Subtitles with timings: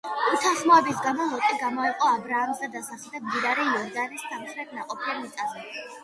[0.35, 5.63] უთანხმოების გამო ლოტი გამოეყო აბრაამს და დასახლდა მდინარე იორდანეს სამხრეთ ნაყოფიერ მიწაზე.